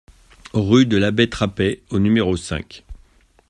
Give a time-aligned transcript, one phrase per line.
[0.55, 2.83] Rue de l'Abbé Trapet au numéro cinq